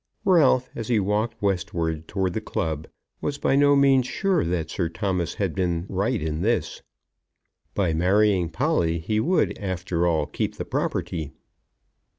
Ralph, 0.25 0.67
as 0.73 0.87
he 0.87 0.99
walked 0.99 1.39
westwards 1.43 2.05
towards 2.07 2.33
the 2.33 2.41
club, 2.41 2.87
was 3.21 3.37
by 3.37 3.55
no 3.55 3.75
means 3.75 4.07
sure 4.07 4.43
that 4.45 4.71
Sir 4.71 4.89
Thomas 4.89 5.35
had 5.35 5.53
been 5.53 5.85
right 5.89 6.19
in 6.19 6.41
this. 6.41 6.81
By 7.75 7.93
marrying 7.93 8.49
Polly 8.49 8.97
he 8.97 9.19
would, 9.19 9.55
after 9.59 10.07
all, 10.07 10.25
keep 10.25 10.55
the 10.57 10.65
property. 10.65 11.33